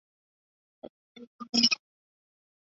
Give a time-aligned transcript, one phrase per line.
[0.03, 0.07] 其
[1.13, 1.79] 先祖是汲郡。